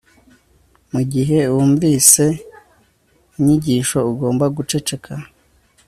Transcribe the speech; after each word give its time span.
Mugihe 0.91 1.39
wunvise 1.53 2.25
inyigisho 3.37 3.97
ugomba 4.11 4.45
guceceka 4.55 5.13